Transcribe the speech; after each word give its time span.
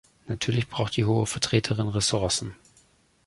Natürlich 0.25 0.67
braucht 0.67 0.97
die 0.97 1.05
Hohe 1.05 1.27
Vertreterin 1.27 1.87
Ressourcen. 1.87 2.55